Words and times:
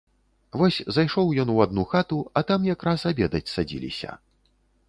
Вось 0.61 0.77
зайшоў 0.95 1.27
ён 1.43 1.51
у 1.55 1.59
адну 1.67 1.83
хату, 1.93 2.19
а 2.41 2.45
там 2.53 2.65
якраз 2.73 3.07
абедаць 3.11 3.47
садзіліся. 3.55 4.19